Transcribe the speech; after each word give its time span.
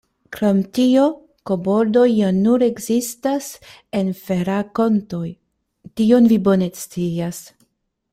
Krom 0.35 0.59
tio, 0.75 1.01
koboldoj 1.49 2.05
ja 2.19 2.31
nur 2.37 2.65
ekzistas 2.67 3.49
en 3.99 4.09
ferakontoj; 4.23 5.23
tion 6.01 6.31
vi 6.33 6.41
bone 6.49 6.71
scias. 6.81 7.43